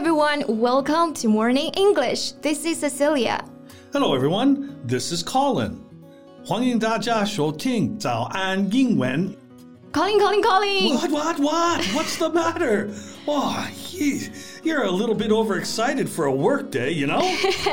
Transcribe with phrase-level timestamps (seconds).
[0.00, 2.32] everyone, welcome to Morning English.
[2.42, 3.44] This is Cecilia.
[3.92, 5.78] Hello everyone, this is Colin.
[6.44, 9.34] 欢迎大家收听早安英文。
[9.92, 10.94] Calling, calling, calling.
[10.94, 11.80] What, what, what?
[11.94, 12.90] What's the matter?
[13.26, 14.30] Oh, you,
[14.62, 17.22] you're a little bit overexcited for a work day, you know?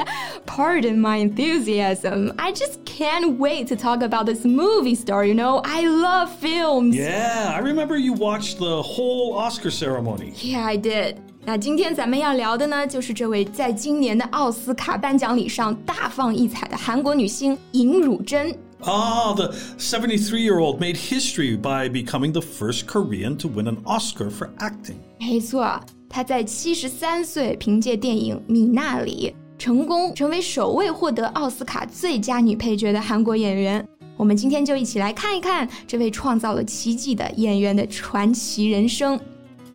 [0.45, 2.31] Pardon my enthusiasm.
[2.39, 5.61] I just can't wait to talk about this movie star, you know?
[5.65, 6.95] I love films.
[6.95, 10.33] yeah, I remember you watched the whole Oscar ceremony.
[10.37, 11.21] Yeah, I did.
[11.48, 18.54] 那今天咱们要聊的呢，就是这位在今年的奥斯卡颁奖礼上大放异彩的韩国女星尹汝贞。
[18.82, 24.28] Ah, the 73 year old made history by becoming the first Korean to win an Oscar
[24.28, 24.96] for acting.
[25.18, 25.80] 没错，
[26.10, 33.82] 她在七十三岁凭借电影《米纳里》成功成为首位获得奥斯卡最佳女配角的韩国演员。
[34.18, 39.18] 我们今天就一起来看一看这位创造了奇迹的演员的传奇人生。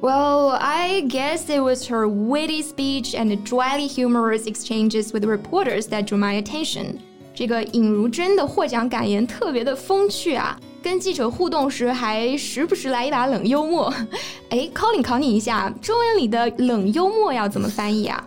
[0.00, 6.06] Well, I guess it was her witty speech and dryly humorous exchanges with reporters that
[6.06, 7.00] drew my attention.
[7.34, 13.90] 这个尹汝贞的获奖感言特别的风趣啊，跟记者互动时还时不时来一把冷幽默。
[14.50, 18.22] 哎，Colin 考你一下，中文里的冷幽默要怎么翻译啊？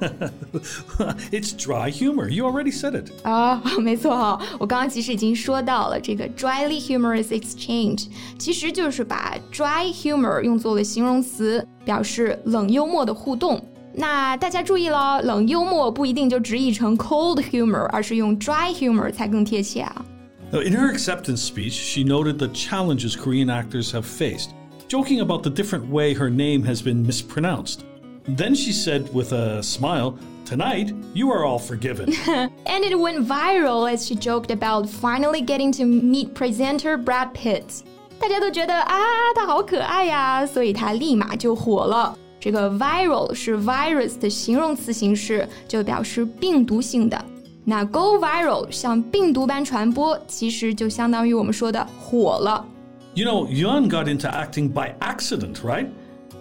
[1.31, 2.27] it's dry humor.
[2.27, 3.11] You already said it.
[3.21, 8.07] 啊，没错哈、我刚刚其实已经说到了这个 dryly humorous exchange，
[8.39, 13.63] 其实就是把 dry humor 用作了形容词，表示冷幽默的互动。
[13.93, 20.05] 那大家注意了，冷幽默不一定就直译成 cold humor，而是用 dry humor 才更贴切啊。
[20.52, 24.54] Now, In her acceptance speech, she noted the challenges Korean actors have faced,
[24.86, 27.84] joking about the different way her name has been mispronounced.
[28.28, 32.12] Then she said with a smile, Tonight, you are all forgiven.
[32.66, 37.82] And it went viral as she joked about finally getting to meet presenter Brad Pitt。
[38.20, 38.98] 大家都觉得啊，
[39.34, 42.16] 他好可爱呀，所以他立马就火了。
[42.38, 47.24] 这个 viral 是 virus 的形容词形式，就表示病毒性的。
[47.66, 52.66] 那 go viral 像病毒般传播，其实就相当于我们说的火了。
[53.14, 55.86] you know, Yuan got into acting by accident, right?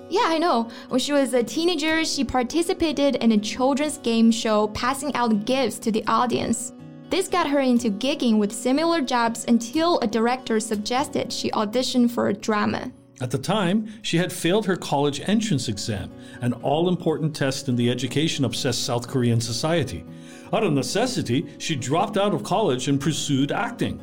[0.10, 0.68] Yeah, I know.
[0.90, 5.80] When she was a teenager, she participated in a children's game show passing out gifts
[5.80, 6.72] to the audience.
[7.10, 12.30] This got her into gigging with similar jobs until a director suggested she audition for
[12.30, 12.92] a drama.
[13.20, 16.10] At the time, she had failed her college entrance exam,
[16.42, 20.04] an all important test in the education obsessed South Korean society.
[20.52, 23.98] Out of necessity, she dropped out of college and pursued acting.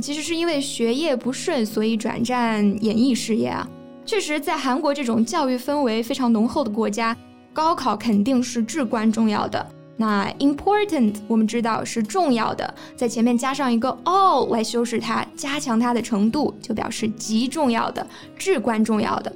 [0.00, 3.68] 其实是因为学业不顺，所以转战演艺事业啊。
[4.04, 7.16] 确实，在韩国这种教育氛围非常浓厚的国家，
[7.52, 9.64] 高考肯定是至关重要的。
[9.97, 18.05] 那 important 我们知道是重要的，在前面加上一个 all 来修饰它，加强它的程度，就表示极重要的、
[18.37, 19.31] 至关重要的。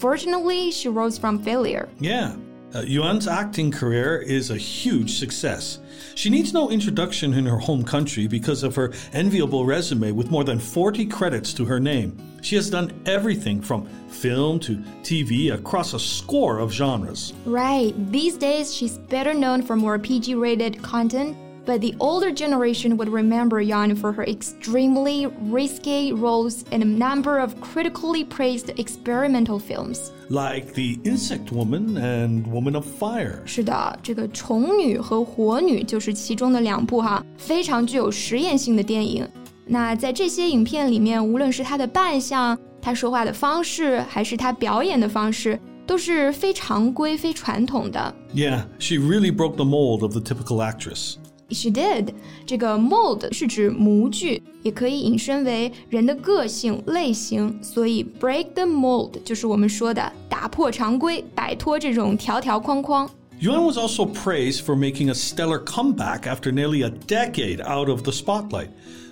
[0.00, 1.86] Fortunately, she rose from failure.
[2.00, 2.30] Yeah.
[2.74, 5.78] Uh, Yuan's acting career is a huge success.
[6.16, 10.42] She needs no introduction in her home country because of her enviable resume with more
[10.42, 12.18] than 40 credits to her name.
[12.42, 17.32] She has done everything from film to TV across a score of genres.
[17.46, 17.94] Right.
[18.10, 23.09] These days, she's better known for more PG rated content, but the older generation would
[23.09, 30.11] remember Yeon for her extremely risque roles in a number of critically praised experimental films.
[30.29, 33.41] Like The Insect Woman and Woman of Fire.
[33.45, 39.27] 是的，这个《虫女》和《火女》就是其中的两部哈，非常具有实验性的电影。
[39.65, 48.13] 那在这些影片里面，无论是她的扮相、她说话的方式，还是她表演的方式，都是非常规、非传统的。
[48.33, 51.15] Yeah, she really broke the mold of the typical actress.
[51.51, 52.09] She did。
[52.45, 63.09] 这个 mold 是指模具，也可以引申为人的个性、类型，所以 break the mold 就是我们说的打破常规，摆脱这种条条框框。
[63.41, 68.03] Yuan was also praised for making a stellar comeback after nearly a decade out of
[68.03, 68.67] the spotlight,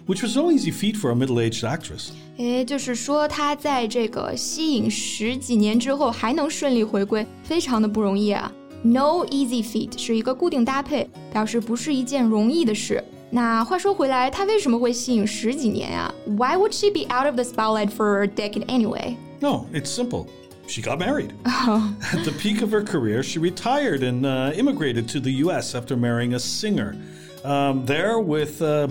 [0.06, 2.10] which was no easy feat for a middle aged actress.
[2.38, 8.52] 诶，就是说她在这个吸引十几年之后还能顺利回归，非常的不容易啊。
[8.84, 13.04] No easy feat 是一个固定搭配，表示不是一件容易的事。
[13.30, 19.18] 那话说回来，她为什么会吸引十几年呀、Why would she be out of the spotlight for a decade anyway?
[19.42, 20.28] No, it's simple.
[20.68, 21.32] She got married.
[21.46, 25.96] At the peak of her career, she retired and uh, immigrated to the US after
[25.96, 26.96] marrying a singer.
[27.44, 28.88] Um, there, with uh,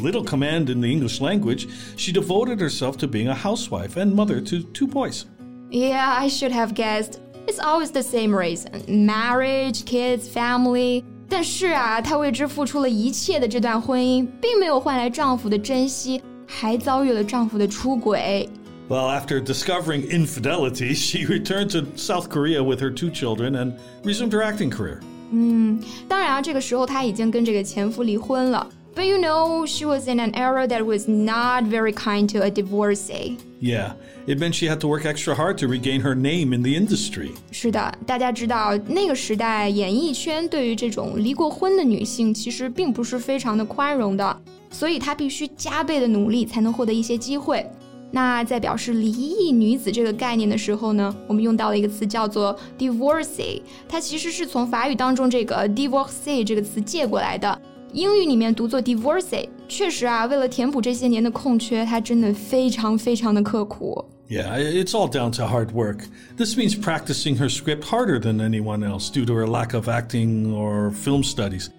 [0.00, 4.40] little command in the English language, she devoted herself to being a housewife and mother
[4.40, 5.26] to two boys.
[5.70, 7.20] Yeah, I should have guessed.
[7.46, 11.02] It's always the same reason marriage, kids, family.
[11.28, 18.48] 但是啊，她为之付出了一切的这段婚姻，并没有换来丈夫的珍惜，还遭遇了丈夫的出轨。
[18.88, 24.42] Well, after discovering infidelity, she returned to South Korea with her two children and resumed her
[24.42, 25.00] acting career.
[25.30, 25.78] 嗯，
[26.08, 28.66] 当然啊，这个时候她已经跟这个前夫离婚了。
[28.96, 33.36] But you know, she was in an era that was not very kind to a divorcee.
[33.62, 33.94] Yeah,
[34.26, 37.30] it meant she had to work extra hard to regain her name in the industry.
[37.50, 44.40] 是的，大家知道那个时代演艺圈对于这种离过婚的女性其实并不是非常的宽容的，
[44.70, 47.66] 所以她必须加倍的努力才能获得一些机会。
[48.10, 57.60] 那在表示离异女子这个概念的时候呢，我们用到了一个词叫做 divorcee，它其实是从法语当中这个 divorcee 这个词借过来的。
[57.92, 64.04] 英语里面读作 divorcee， 确实啊，为了填补这些年的空缺，她真的非常非常的刻苦。
[64.28, 66.04] Yeah, it's all down to hard work.
[66.36, 70.52] This means practicing her script harder than anyone else due to her lack of acting
[70.52, 71.70] or film studies,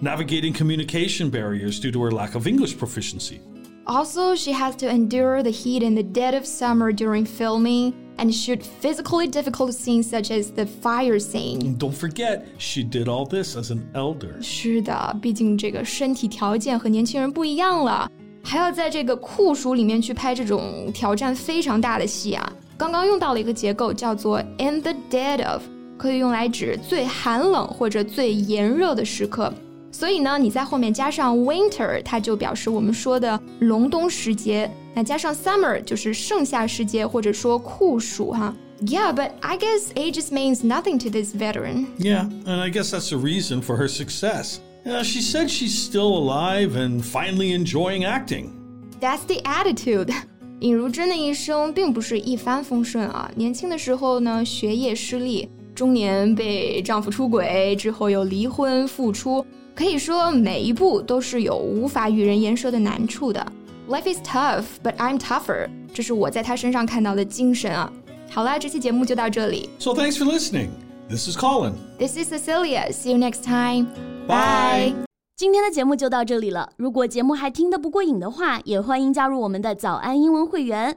[0.00, 3.40] navigating communication barriers due to her lack of English proficiency.
[3.88, 8.32] Also, she has to endure the heat in the dead of summer during filming and
[8.32, 11.76] shoot physically difficult scenes such as the fire scene.
[11.76, 14.40] Don't forget, she did all this as an elder.
[14.40, 18.10] 是的，毕竟这个身体条件和年轻人不一样了，
[18.42, 22.52] 还要在这个酷暑里面去拍这种挑战非常大的戏啊。
[22.78, 25.62] 刚刚用到了一个结构叫做 in the dead of，
[25.98, 29.52] 可以用来指最寒冷或者最炎热的时刻。
[30.01, 34.67] 所以呢，你在后面加上 winter，它就表示我们说的隆冬时节。
[34.95, 38.51] 那加上 summer 就是盛夏时节，或者说酷暑哈。
[38.83, 41.85] Yeah, but I guess age means nothing to this veteran.
[41.99, 44.57] Yeah, and I guess that's the reason for her success.
[44.83, 48.53] Uh, she said she's still alive and finally enjoying acting.
[48.99, 50.11] That's the attitude.
[50.61, 63.46] 尹汝贞的一生并不是一帆风顺啊，年轻的时候呢，学业失利，中年被丈夫出轨，之后又离婚复出，可以说每一步都是有无法与人言说的难处的。
[63.88, 65.68] Life is tough, but I'm tougher。
[65.92, 67.92] 这是我在他身上看到的精神啊。
[68.30, 69.68] 好了，这期节目就到这里。
[69.78, 70.70] So thanks for listening.
[71.08, 71.74] This is Colin.
[71.98, 72.90] This is Cecilia.
[72.92, 73.86] See you next time.
[74.26, 74.94] Bye.
[75.36, 76.70] 今天的节目就到这里了。
[76.76, 80.96] 如果节目还听得不过瘾的话，也欢迎加入我们的早安英文会员。